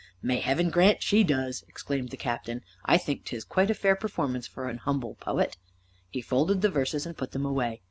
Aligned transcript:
"May 0.19 0.39
Heaven 0.39 0.71
grant 0.71 1.03
she 1.03 1.23
does!" 1.23 1.63
exclaimed 1.67 2.09
the 2.09 2.17
Captain. 2.17 2.63
"I 2.85 2.97
think 2.97 3.23
'tis 3.23 3.43
quite 3.43 3.69
a 3.69 3.75
fair 3.75 3.95
performance 3.95 4.47
for 4.47 4.67
an 4.67 4.77
humble 4.79 5.13
poet." 5.13 5.57
He 6.09 6.21
folded 6.23 6.63
the 6.63 6.69
verses 6.71 7.05
and 7.05 7.15
put 7.15 7.33
them 7.33 7.45
away. 7.45 7.79